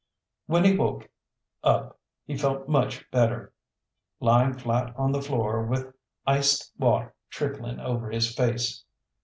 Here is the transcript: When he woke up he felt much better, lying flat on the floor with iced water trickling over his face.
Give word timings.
When 0.47 0.65
he 0.65 0.75
woke 0.75 1.07
up 1.63 1.99
he 2.25 2.35
felt 2.35 2.67
much 2.67 3.07
better, 3.11 3.53
lying 4.19 4.53
flat 4.53 4.95
on 4.95 5.11
the 5.11 5.21
floor 5.21 5.61
with 5.63 5.93
iced 6.25 6.71
water 6.79 7.13
trickling 7.29 7.79
over 7.79 8.09
his 8.09 8.33
face. 8.35 8.83